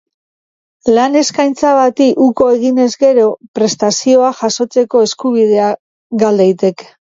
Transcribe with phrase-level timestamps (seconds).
[0.95, 3.27] Lan eskaintza bati uko eginez gero,
[3.61, 5.71] prestazioa jasotzeko eskubidea
[6.27, 6.93] gal daiteke.